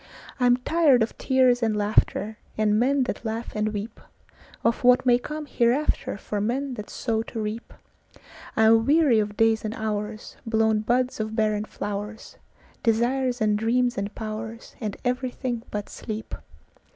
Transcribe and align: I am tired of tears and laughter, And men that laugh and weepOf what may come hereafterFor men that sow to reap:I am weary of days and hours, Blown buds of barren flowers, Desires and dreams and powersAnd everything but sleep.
I 0.39 0.47
am 0.47 0.57
tired 0.57 1.03
of 1.03 1.15
tears 1.19 1.61
and 1.61 1.77
laughter, 1.77 2.39
And 2.57 2.79
men 2.79 3.03
that 3.03 3.23
laugh 3.23 3.55
and 3.55 3.71
weepOf 3.71 4.81
what 4.83 5.05
may 5.05 5.19
come 5.19 5.45
hereafterFor 5.45 6.41
men 6.43 6.73
that 6.73 6.89
sow 6.89 7.21
to 7.21 7.39
reap:I 7.39 8.63
am 8.63 8.87
weary 8.87 9.19
of 9.19 9.37
days 9.37 9.63
and 9.63 9.75
hours, 9.75 10.37
Blown 10.43 10.79
buds 10.79 11.19
of 11.19 11.35
barren 11.35 11.65
flowers, 11.65 12.37
Desires 12.81 13.41
and 13.41 13.55
dreams 13.59 13.95
and 13.95 14.15
powersAnd 14.15 14.95
everything 15.05 15.61
but 15.69 15.87
sleep. 15.87 16.33